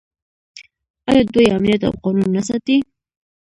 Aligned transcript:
آیا 1.09 1.23
دوی 1.33 1.45
امنیت 1.55 1.81
او 1.87 1.93
قانون 2.03 2.29
نه 2.37 2.41
ساتي؟ 2.47 2.77